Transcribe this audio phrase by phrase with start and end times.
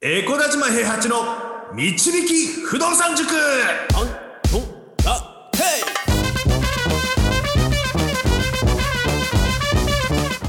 [0.00, 1.16] エコダ島平八の
[1.74, 3.28] 導き不動産塾。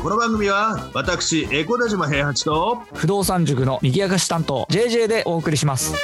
[0.03, 5.95] この番組は私エコダ島平八と不動産塾の右明かし担当 JJ でお送りします。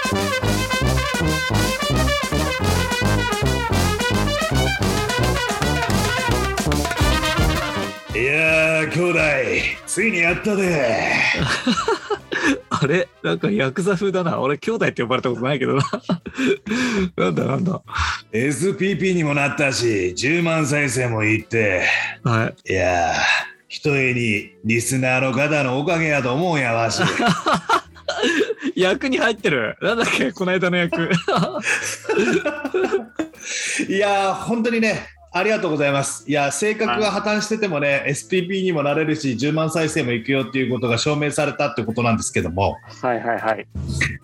[8.16, 9.20] いやー兄弟
[9.86, 11.14] ついにやったで
[12.86, 13.08] あれ？
[13.24, 14.40] なんかヤクザ風だな。
[14.40, 15.84] 俺兄弟って呼ばれたことないけどな。
[17.18, 17.82] なんだなんだ。
[18.32, 21.84] SPP にもなったし10万再生もいって。
[22.24, 22.72] はい。
[22.72, 23.16] いやー
[23.68, 27.02] ひとえにリスナーの方のおかげやと思うんやわし。
[28.76, 29.78] 役に入ってる。
[29.82, 31.10] なんだっけこの間の役。
[33.90, 35.08] いやー本当にね
[35.38, 36.24] ありがとうございます。
[36.30, 43.68] いや、性格が破綻しててもね、SPP にもなれるし、10万再生もいくよっていうことが証明されたってことなんですけども、はいはいはい。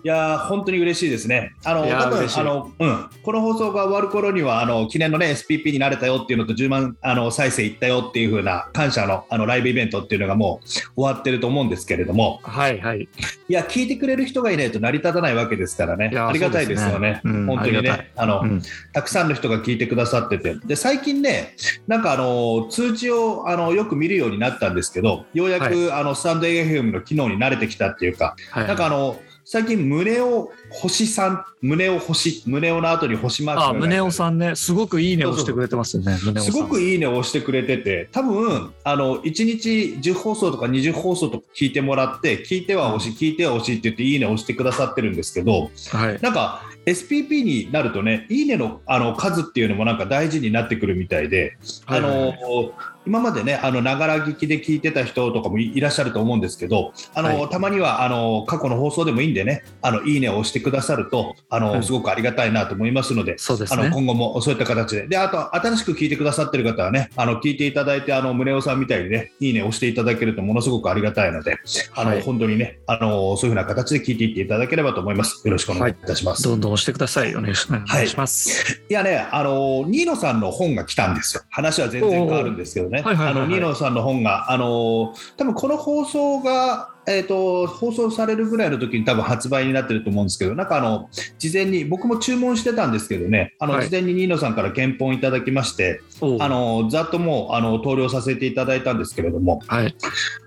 [0.06, 1.52] いやー本当に嬉しいですね。
[1.66, 13.02] あの、多分あの、うん、この放送が終わる頃には、あの、記念のね、SPP になれたよっていうのと、10万あの再生いったよっていう風な感謝のあのライブイベントっていうのがもう終わってると思うんですけれども、はいはい。
[13.02, 13.08] い
[13.50, 17.16] や、聞いてくれる人がいないと成り立たないわけですからね、ありがたいですよね。
[17.16, 17.46] ねうん。
[17.48, 18.62] 本当にね、あの、うん。
[18.94, 21.56] たくさんの人が聞いてくださってて、で最近ね、
[21.88, 28.68] なんかあの通知をあのよく見るようになったんですけど、ようやく、はあのスタンド FM の機能に慣れてきたっていうか、はい。
[28.68, 34.56] なんかあの最近、胸を星さん、胸を星、胸をの後に星マークがあ宗男さんね。
[34.56, 46.20] すごくいいねをしてくれてますよねすごくいいねを押してくれてて、多分あの1日10放送とか20放送とか聞いてもらって、聞いては押し、聞いては押しって言って、いいねを押してくださってるんですけど、はい。
[46.22, 52.72] なんか SPP になるとね、いいねのあの数っていうのもなんか大事になってくるみたいで、あのはいはい
[53.06, 57.50] 今までね、あのながら聞きで聞いてた人とかもいいらっしゃると思うんですけど、あのはい。
[57.50, 63.86] たまにはあの過去の放送でもいいんでね、あのいいねを押してくださると、あのはいすごくありがたいなと思いますので、そうですね。
[63.86, 71.58] あの今後もそういった形で、であと新しく聞いてくださってる方はね、あの聞いていただいて、あの宗男さんみたいにね、いいねを押していただけるとものすごくありがたいので、
[71.96, 72.22] あのはい。
[72.22, 75.42] 本当にね、あのそういうふうな形で聞いていっていただければと思います。
[75.46, 76.44] よろしくお願いいたします。
[76.44, 77.36] どんどん押してください。
[77.36, 77.68] お願いし
[78.16, 78.94] ます、い。
[78.94, 81.44] やね、あのニーノさんの本が来たんですよ。
[81.50, 83.02] 話は全然変わるんですけどね。
[83.02, 83.44] はいはいはいはい。
[83.44, 91.10] あのニーノさんの本が、あの多分この放送が、えー、と放送されるぐらいの時に多分発売になってると思うんですけど、なんかあの
[91.40, 93.86] 事前に僕も注文してたんですけどね、あの、はい。
[93.86, 96.02] 事前にニーノさんから検本いただきまして、
[96.40, 99.88] あのざっともうあの投了させていただいたんですけれども、はい。
[99.88, 99.94] い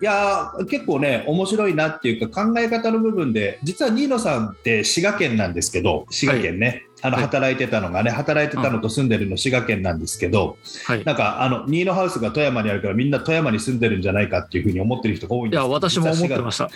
[0.05, 7.25] やー結構ね面白いなっていうか考え方の部分で実はニーノさんって滋賀県なんですけど滋賀県ね、あのはい。
[7.25, 10.56] 働いてたのがね働いてたのと住んでるの滋賀県なんですけど、
[10.87, 11.04] はい。
[11.04, 15.60] なんかあのニーノハウスが富山にあるからみんな富山に住んでるんじゃないかっていうふうに思ってる人が多いんいです。
[15.60, 16.69] や私も思ってました。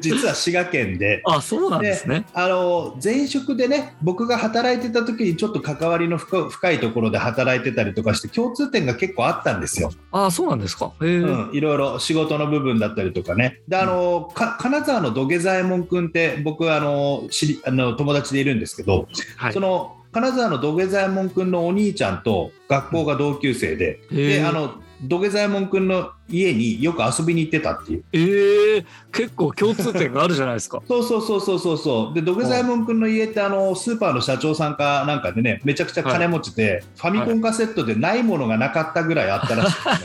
[0.00, 0.66] 実は滋賀。
[0.76, 1.22] 県で。
[1.24, 2.24] あそうなんですね。
[2.34, 9.90] あの前職でね僕が働いてた時にちょっと関わりの深深いところで働いてたりとかして共通点が結構あったんですよ。
[10.12, 10.92] あそうなんですか。
[11.02, 13.60] へえ、うん、いろいろ仕事の部分だったりとかね。
[13.68, 28.04] で、あの、か金沢の土下座右衛門君って僕あの知りあの友達でいるんですけど、はいその金沢の土下座右衛門君のお兄ちゃんと学校が同級生で、であの土下座右衛門君の家によく遊びに行ってたっていう。
[28.14, 32.14] ええ結構共通点があるじゃないですか そうそうそうそうそうそう。
[32.14, 39.96] で土下座右衛門君の家ってあのスーパーの社長さんかなんかでねめちゃくちゃ金持ちで、ファミコンカセットでないものがなかったぐらいあったらしくてね。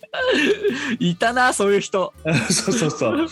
[0.98, 2.12] いたなそういう人。
[2.50, 3.16] そうそうそう。
[3.16, 3.28] だか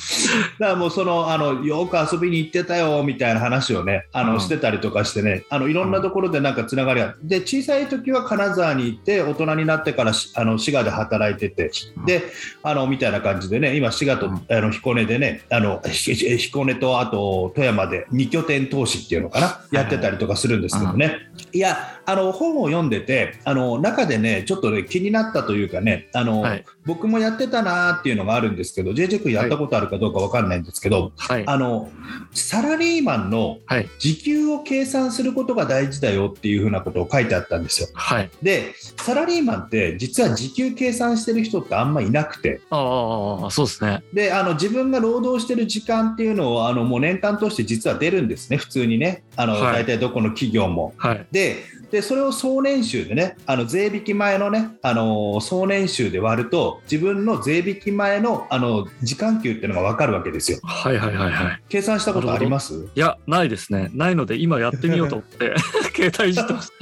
[0.59, 4.41] らもうそのあのよく遊びに行ってたよみたいな話をねあの、うん。
[4.41, 7.19] してたりとかしてねあのいろんなところでなんかつながりがある。
[7.23, 11.71] で小さい時は金沢に行って大人になってからしあの滋賀で働いてて
[12.07, 12.25] で
[12.63, 14.43] あのみたいな感じでね今滋賀と、うん。
[14.51, 21.19] あの彦根でねあの彦根とあと富山で2拠点投資っていうのかなやってたりとかするんですけどね。
[21.53, 26.65] いやあの本を読んでてあの中でねちょっとね気になったというかねあの、はい。
[26.85, 31.45] 僕もやってたなーっていうのがあるんですけど JJ 君やったことあるかどうかわかんないんですけど、はい。
[31.47, 31.91] あの
[32.33, 33.89] サラリーマンのはい。
[33.99, 37.89] 時給を計算することが大事だよっていうふうなことを書いてあったんですよ。
[37.95, 38.31] はい。
[38.43, 42.61] でサラリーマンって実は時給計算してる人ってあんまいなくて。
[42.71, 44.03] ああそうですね。
[44.13, 48.57] であの自分が労働してる時間っていうのをあのもう年間通して実は出るんですね。
[48.57, 49.23] 普通にね。
[49.37, 49.85] あの、はい。
[49.85, 50.95] 大体どこの企業も。
[50.97, 51.27] はい。
[51.31, 60.59] ででそれを総年収でねあの税引き前のねあの総年収で割ると自分の税引き前のあの時間給っていうのが分かるわけですよ。
[60.63, 61.63] はいはいはいはい。
[61.69, 62.89] 計算したことあります？
[62.95, 63.91] いやないですね。
[63.93, 65.55] ないので今やってみようと思って
[65.95, 66.73] 携帯いじってます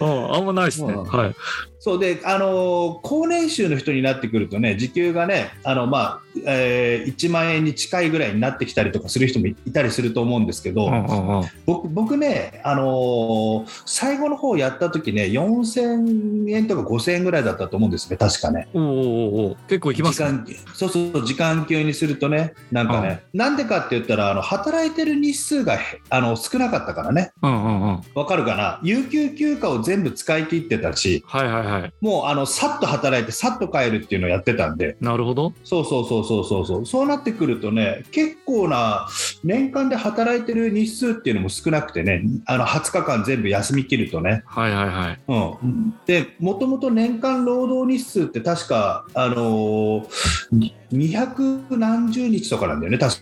[0.00, 0.92] うんあんまないですね。
[0.92, 1.34] うんはい
[1.84, 18.68] そうで、あの高年収の人になってくるとね、時給がね、あのまあえー、1万円に近いぐらいになってきたりとかする人もいたりすると思うんですけど、うんうんうん僕僕ね、あのー最後の方やった時ね、4000円とか5000円ぐらいだったと思うんですね、確かね。
[18.74, 18.88] おうお
[19.48, 20.30] うお結構いきますね。
[20.46, 28.00] 時間そうそう時間給にするとね、なんかね、なんでかって言ったら、あの働いてる日数がへあの少なかったからね、うんうんうん。
[28.14, 31.71] わかるかな、有給休暇を全部使い切ってたし、はいはいはい。
[32.00, 35.52] もうあのさっと働いて、さっと帰るっていうのをやってたんで、なるほど。
[35.64, 39.08] そうそうそうそうそうそう、そうなってくるとね、結構な
[39.44, 45.20] 年間で働いてる日数っていうのも少なくてね、あの20日間全部休み切るとね、はいはいはい。
[45.62, 53.16] うん、でもともと年間労働日数って確か、あのー、200何十日とかなんだよね、確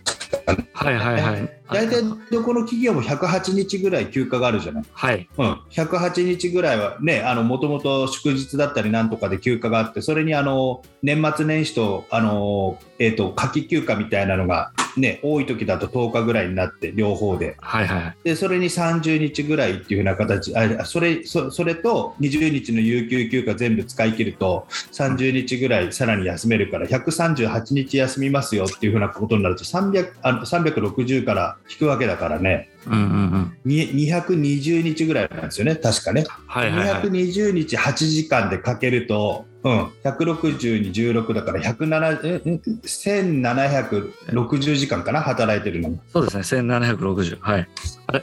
[0.44, 0.68] かね。
[0.72, 1.59] はいはいはい。
[1.72, 4.84] 大体どこの企業も108日ぐらい休暇があるじゃない。
[4.92, 5.28] はい。
[5.36, 17.56] うん、108日ぐらいはね、もともと祝日だったりなんとかで休暇があって、それにあの年末年始とあの、えー、と夏季休暇みたいなのが、ね、多い時だと10日ぐらいになって、両方で。
[17.60, 18.16] はいはい。
[18.24, 33.04] でそれに30日ぐらいっていう風な形あそれそそれと20日の有給休暇全部使い切ると30日ぐらいさらに休めるから138日休みますよっていう風なことになると300あの360から引くわけだからねうんうんう
[33.38, 33.56] ん。
[33.64, 37.02] に220日ぐらいなんですよね確かね、はいはいはい。
[37.02, 42.48] 220日8時間でかけると、うん、160に16だから107ええ
[42.82, 45.20] 1760時間かな？
[45.20, 46.62] 働いてるのそうですね。
[46.62, 47.38] 1760。
[47.40, 47.68] はい。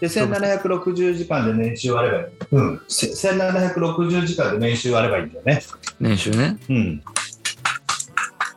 [0.02, 5.62] で1760時間で年収割ればいい、うん、せ1760時間で年収割ればいいんだよね。
[6.00, 6.58] 年収ね。
[6.70, 7.04] うん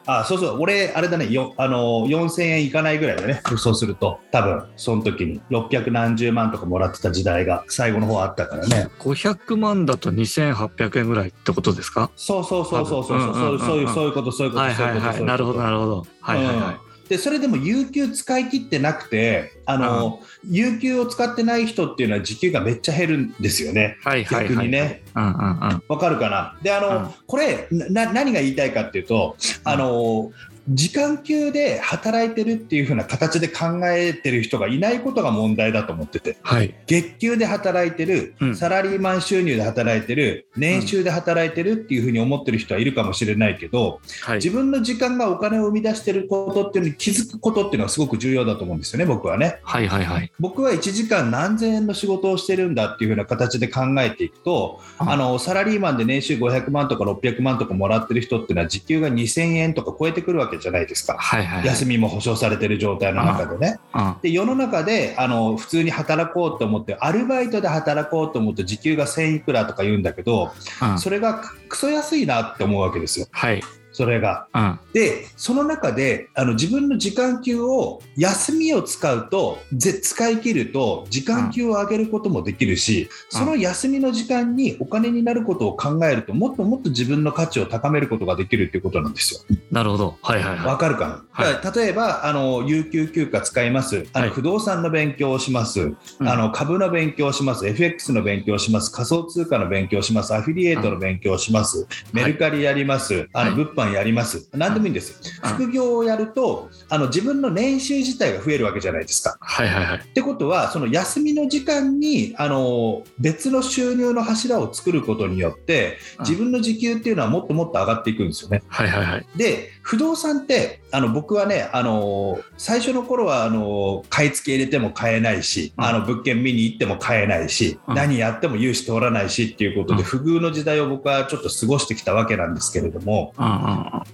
[0.06, 5.40] あそうそう、俺、あれだね、よあの4000円いかないぐらいだね、そうすると、多分その時に。
[5.50, 12.10] 600何十万とかもらってた時代が最後の方あったからね、500万だと2800円ぐらいってことですか？
[12.16, 15.22] そうそうそうそうそう、そういうそういうこと、そういうこと、はいはいはい。
[15.24, 16.06] なるほどなるほど。
[16.20, 16.74] はいはいはい。
[16.74, 23.96] うんでそれでも有給使い切ってなくてあの、有給を使ってない人っていうのは時給がめっちゃ減るんですよね。
[24.04, 24.48] はいはいはい。
[24.48, 25.02] 逆にね。
[25.16, 25.82] うんうんうん。
[25.88, 26.56] わかるかな？
[26.62, 30.30] であの、うんこれな何が言いたいかっていうとあの
[30.70, 36.74] 時間給で働いてるっていう風な形で考えてる人がいないことが問題だと思っててはい。
[36.86, 44.36] 月給で働いてる、うんサラリーマン収入で働いてる年収で働いてるっていう風に思ってる人はいるかもしれないけどはい。
[44.36, 49.60] 自分の時間がお金を生み出してることっていうのに気づくことっていうのはすごく重要だと思うんですよね僕はね。
[49.62, 50.32] はいはいはい。
[50.38, 61.66] 僕は1時間何千円の仕事をしてるんだっていう風な形で考えていくと、うんあのサラリーマンで年収500万とか600万とかもらってる人っていうのは時給が2000円とか超えてくるわけじゃないですか、はいはいはい。
[61.66, 63.78] 休みも保証されてる状態の中でね。
[63.94, 64.16] うん。
[64.22, 70.52] で世の中であの普通に働こうと思ってアルバイトで働こうと思って時給が1000いくらとか言うんだけど、
[70.82, 70.98] うん。
[70.98, 73.62] それがクソ安いなって思うわけですよはい。
[74.00, 74.46] それが。
[74.54, 74.78] うん。
[74.94, 83.38] でその中であの自分の時間給を休みを使うとぜ使い切ると時間給を上げることもできるし、うん。
[83.40, 89.56] その休みの時間にお金になることを考えるともっともっと自分の価値を高めることができるっていうことなんですよ。
[89.70, 90.16] なるほど。
[90.22, 91.76] はいはいはわかるかな、はい。
[91.76, 94.06] 例えばあの有給休暇使います。
[94.14, 94.34] あの、はい。
[94.34, 96.28] 不動産の勉強をします、うん。
[96.28, 97.66] あの株の勉強をします。
[97.66, 98.90] FX の勉強をします。
[98.90, 100.34] 仮想通貨の勉強をします。
[100.34, 103.64] アフィリエイトの勉強をします、メルカリやります、あのはい。
[103.64, 109.38] 物販やります何でもいいんです、うん副業をやるとあの自分の年収自体が増えるわけじゃないですか。
[109.40, 109.42] い。
[109.42, 109.98] はいはいはい。
[109.98, 118.62] ってことはその休みの時間にあの別の収入の柱を作ることによってうん自分の時給っていうのはもっともっと上がっていくんですよね。
[118.68, 119.26] はいはいはい。
[119.36, 133.32] で不動産ってあの僕はねあの最初の頃はあの買い付け入れても買えないし、うんあの物件見に行っても買えないし、うん何やっても融資通らないしっていうことで、うん不遇の時代を僕はちょっと過ごしてきたわけなんですけれども。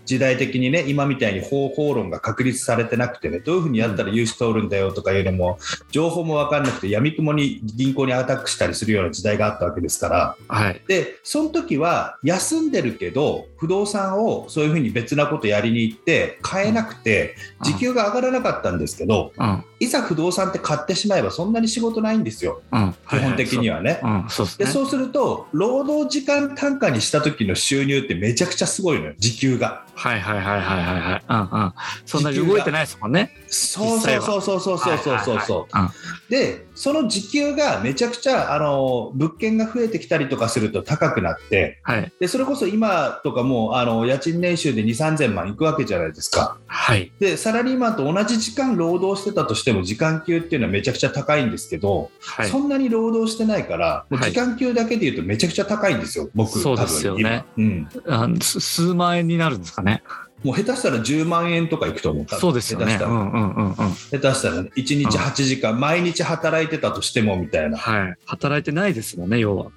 [0.05, 5.59] 時代的にね今みたいに方法論が確立されてなくてねどういうふうにやったら融資通るんだよとかいうのも
[5.91, 10.37] 情報も分かんなくて闇雲に銀行にアタックしたりするような時代があったわけですから。
[10.49, 10.83] はい。
[10.87, 19.65] でその時は休んでるけど不動産をそういうふうに別なことやりに行って買えなくて時給が上がらなかったんですけどうん。
[19.79, 22.95] いざ不動産って買ってしまえばそんなに仕事ないんですようん。
[23.09, 24.01] 基本的にははね。
[24.59, 29.85] でそうすると労働時間単価にした時の収入ってめちゃくちゃすごいのよ時給が。
[29.95, 31.25] はいはいはいはいはいはい。
[31.29, 31.73] うんうん。
[32.05, 33.33] そんなに動いてないですもんね。
[33.49, 42.13] そうそうそうそうそうそうそうそうでその時給がめちゃくちゃあの物件が増えてきたりとかすると高くなってはい。
[42.21, 46.59] でそれこそ今とかもうあの家賃年収で2 3 0 0 0万マン行くわけじゃないですか。
[46.67, 47.13] はい。
[47.21, 52.59] で、サラリーマンと同じ時間労働してたとしても、時間給っていうのはめちゃくちゃ高いんですけど、はいそ。
[52.59, 57.89] んなに労働してないから、時間給だけで言うとめちゃくちゃ高いんですよ、僕、そうですよねうん。
[58.41, 60.03] 数万円になるんですかね。
[60.45, 62.27] もう下手したら10万円とかいくと思う。
[62.27, 62.87] 多分そうですよね。
[62.87, 63.75] 下手したら、うんうんうんうん。
[63.75, 67.79] 下手したらね、1日8時間、毎日働いてたとしてもみたいな。
[67.79, 68.15] はい。
[68.27, 69.71] 働いてないですもんね、要は。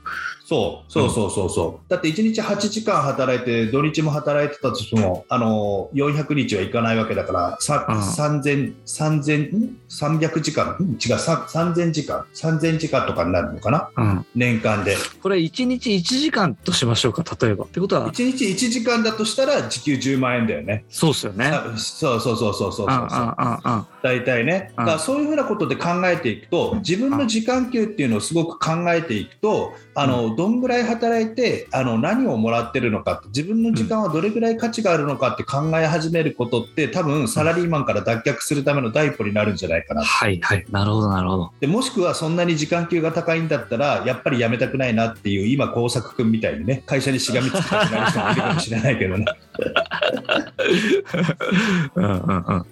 [0.49, 1.89] そう、そうそうそうそう。
[1.91, 13.91] だって1日8時間働いて、土日も働いてたとしても、あの、400日はいかないわけだから、さうん3000、3000、ん？300時間、ん違う、さ3000時間、3000時間とかになるのかな？
[13.95, 14.25] うん。
[14.33, 14.97] 年間で。
[15.21, 17.65] これ1日1時間としましょうか、例えば。
[17.65, 20.83] ってことは、1日1時間だとしたら、時給10万円だよね。
[20.89, 21.45] そうですよね。
[21.45, 23.85] あそうそうそうそうそうそううんうんうんうん。
[24.01, 40.03] 大体ね、うんだからそういうふうなことで考えていくと、自分の時間給っていうのをすごく考えていくと、あのどんぐらい働いてあの何をもらってるのかって、自分の時間はどれぐらい価値があるのかって考え始めることって、多分サラリーマンから脱却するための第一歩になるんじゃないかな。
[40.03, 40.65] はいはい。
[40.71, 41.51] なるほどなるほど。
[41.59, 49.25] でもしくはそんなに時間給が高いんだったら、やっぱり辞めたくないなっていう、今、工作君みたいにね、会社にしがみつきたくなる人もいるかもしれないけどね。
[51.95, 52.65] うんうんうん。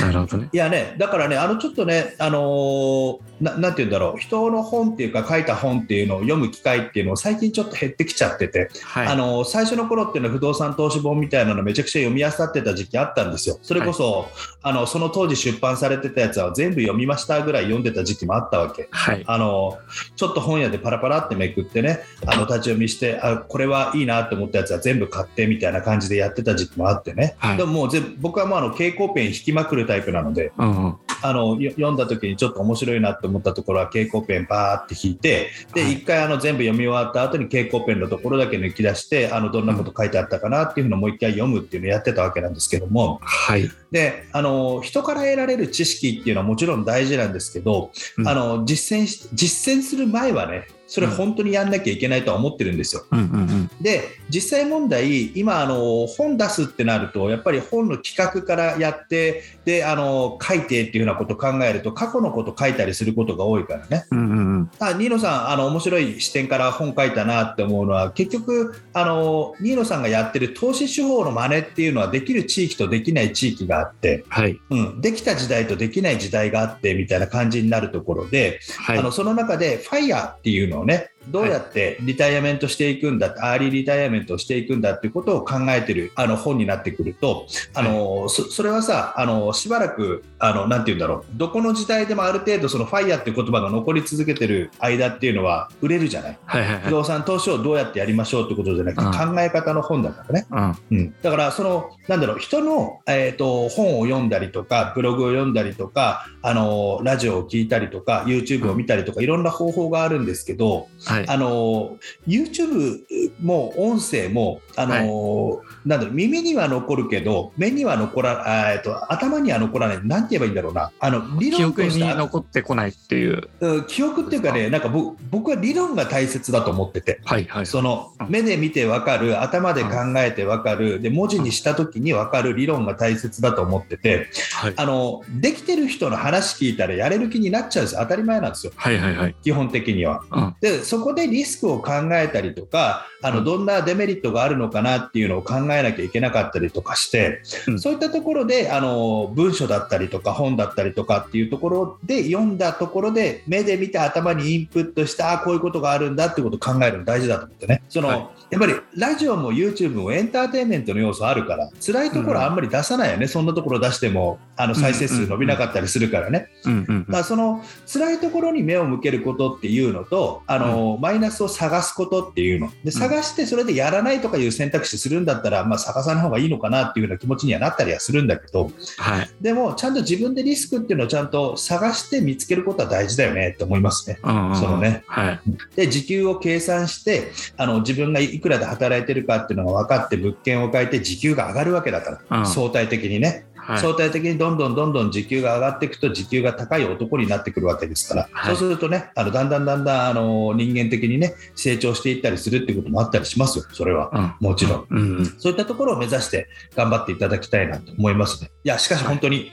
[0.00, 0.48] なるほどね。
[0.52, 9.06] いやね、だからね、あのちょっとね、あのーななんて言うんだろう、人の本っていうか、書いた本っていうのを読む機会っていうのを最近ちょっと減ってきちゃってて、はい。
[9.06, 13.58] あのー最初の頃っていうのは不動産投資本みたいなのめちゃくちゃ読み漁ってた時期あったんですよ。
[13.62, 14.28] それこそ、
[14.62, 18.88] あのその当時出版されてたやつは全部読みましたぐらい読んでた時期もあったわけ。
[18.90, 19.22] はい。
[19.26, 19.78] あの
[20.16, 30.94] ちょっと本屋でパラパラってめくってねあの立ち読みしてあこれはいいなと思ったやつは全部買ってみたいな感じでやってた時期もあってね、はいでももう全部僕はもうあの蛍光ペン引きまくるタイプなのでうんうん。
[31.20, 43.68] あのよ読んだ時にちょっと面白いなと思ったところは蛍光ペンバーって引いてで、はい一回あの全部読み終わった後に蛍光ペンのところだけ抜き出してあのどんなこと書いてあったかなっていうのをもう一回読むっていうのをやってたわけなんですけどもはい。
[43.90, 53.04] であの人から得られる知識っていうのはもちろん大事なんですけど、うんあの実践し実践する前はねそれ本当にやんなきゃいけないとは思ってるんですよ。
[53.10, 53.70] うんうんうん。
[53.80, 64.06] で実際問題今あの本出すってなるとやっぱり本の企画からやってであの書いてっていうようなことを考えると過去のこと書いたりすることが多いからね。
[64.10, 64.70] うんうんうん。
[64.78, 74.60] あニーノさんあの面白い視点から本書いたなって思うのは結局あのニーノさんがやってる投資手法の真似っていうのはできる地域とできない地域があって、はい。
[74.70, 79.12] うん、できた時代とできない時代があってみたいな感じになるところで、はいあの。
[79.12, 96.82] その中で FIRE っていうのをねどうやってリタイアメントしていくんだ、アーリーリタイアメントをしていくんだっていうことを考えてるあの本になってくるとあの、そそれはさあのしばらくあのなんて言うんだろうどこの時代でもある程度その FIRE っていう言葉が残り続けてる間っていうのは売れるじゃないはいはいはい。
[96.82, 100.46] 不動産投資をどうやってやりましょうってことじゃなくて、うん考え方の本だからね。
[100.50, 100.76] うん。
[100.90, 111.28] うん、だからそのなんだろう人の、えー、と本を読んだりとかブログを読んだりとかあのラジオを聞いたりとか YouTube を見たりとかいろんな方法があるんですけどはい。
[111.28, 113.00] あの YouTube
[113.42, 123.48] も音声もあの、なんだろう耳には残るけど目には残らあーえっと頭には残らないなんて言えばいいんだろうなあの理記憶に論として残ってこないっていう。
[123.60, 127.20] うん記憶っていうかねなんか僕僕は理論が大切だと思ってて。
[127.24, 127.66] はいはい。
[127.66, 134.74] そのうん目で見て分かる頭で考えて分かるで文字にした時に分かる理論が大切だと思っててはい。
[134.76, 139.34] あのできてる人の話聞いたらやれる気になっちゃうんですよ当たり前なんですよはいはいはい。
[139.42, 140.22] 基本的には。
[140.30, 140.56] うん。
[140.60, 179.30] でそこでリスクを考えたりとかあうんのどんなデメリットがあるのかなっていうのを考えなきゃいけなかったりとかして、うんそういったところであの文書だったりとか本だったりとかっていうところで読んだところで目で見て頭にインプットしてあこういうことがあるんだってことを考えるの大事だと思ってねその、はいやっぱりラジオも YouTube もエンターテインメントの要素あるから辛いところはあんまり出さないよね、そんなところ出してもあの再生数伸びなかったりするからね、うんうんだからその辛いところに目を向けることっていうのとあの、マイナスを探すことっていうので探してそれでやらないとかいう選択肢するんだったら、まあ、探さない方がいいのかなっていうような気持ちにはなったりはするんだけどはい。
[179.40, 184.18] でもちゃんと自分でリスクっていうのをちゃんと探して見つけることは大事だよねって思いますね。
[184.22, 185.04] うんうんうんそのね。
[185.06, 185.40] はい。
[185.76, 193.46] で時給を計算してあの自分がいくらで働いてるかっていうのが分かって物件を変えて時給が上がるわけだから、うん相対的にね。
[193.56, 193.80] はい。
[193.80, 204.86] 相対的にどんどんどんどん時給が上がっていくと時給が高い男になってくるわけですから、はいそうするとねあのだんだんだんだんあの人間的にね成長していったりするっていうこともあったりしますよそれは、うんもちろん。
[204.88, 205.26] うんうん。
[205.38, 208.50] そういったところを目指して頑張っていただきたいなと思いますね。
[208.62, 209.50] いやしかし本当に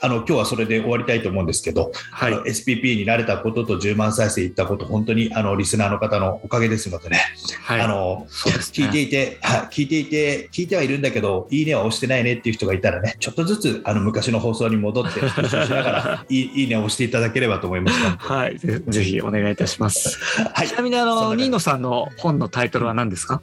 [0.00, 2.32] あの今日はそれで終わりたいと思うんですけど、はい。
[2.34, 7.20] SPP になれたことと10万再生いったこと、本当にあのリスナーの方のおかげですのでね、
[7.62, 7.80] はい。
[7.80, 17.98] あの聞いていて、はい聞いていて、聞いてはいるんだけど、いいねは押してないねっていう人がいたらね、ちょっとずつあの昔の放送に戻って、復習しながら いいいいねを押していただければと思います。
[18.18, 18.58] はい。
[18.58, 20.18] ぜぜひお願いいたします。
[20.54, 20.68] はい。
[20.68, 23.40] ちなみにあのニーノさんの本のタイトルは何ですか？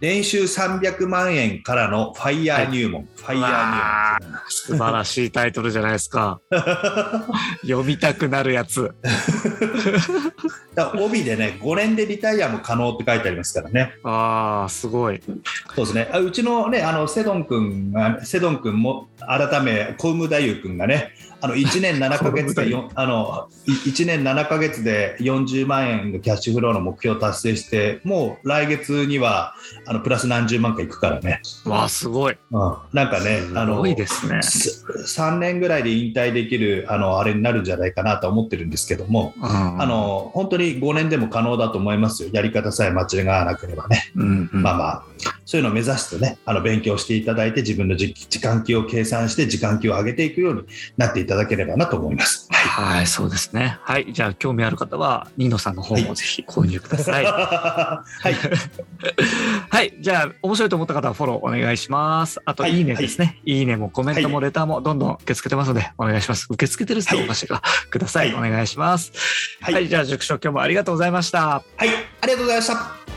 [0.00, 7.36] 年収300万円からのファイヤー入門、ファイヤーわー素晴らしいタイトルじゃないですか入門。
[7.66, 8.94] 読みたくなるやつ
[11.00, 13.92] 帯でね、5年でリタイアも可能って書いてありますからね。
[14.04, 15.20] あーすごい
[15.74, 16.08] そうですね。
[16.12, 29.54] あうちのね、あのセドン君が、セドン君も改め、小梅太夫君がね、あの1年7ヶ月で よあのい1年7ヶ月で40万円のキャッシュフローの目標を達成して、もう来月には
[29.86, 31.40] あのプラス何十万かいくからね。
[31.64, 32.36] わあすごい。
[32.50, 34.42] うん、なんかね、あすのごいですね。
[34.42, 44.12] す3年ぐらいで引退できるあのあれになるんじゃないかなと思ってるんですけども、ああの本当に5年でも可能だと思いますよ、やり方さえ間違わなければね。
[44.16, 44.62] うんうん。
[44.62, 45.02] まあまあ、
[45.44, 50.62] そういうのを目指してね、あの勉強していただいて、自分の時時間給を計算して、時間給を上げていくように
[50.96, 52.48] なっていただければなと思います。
[52.50, 53.78] はい、そうですね。
[53.82, 57.24] はい、じゃあ興味ある方は、ニーノさんの本をぜひ購入ください。
[57.24, 58.02] は
[59.70, 62.40] はい、 い、じゃあ面白いと思った方はフォローお願いします。
[62.44, 63.40] あと、はいいいねですね。
[63.44, 66.46] いいねもコメントもレターもどんどん受け付けてますので、お願いします。
[66.50, 68.34] 受け付けてるっておかしいが、ください。
[68.34, 69.12] お願いします。
[69.60, 71.62] はいはい、じゃあ塾長今日もありがとうございました。
[71.76, 71.88] はい、
[72.20, 73.08] ありがとうございました。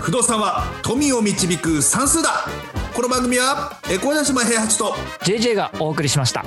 [0.00, 2.46] 不動産は富を導く算数だ。
[2.94, 4.94] この番組は、え小田島平八と
[5.24, 6.44] JJ がお送りしました。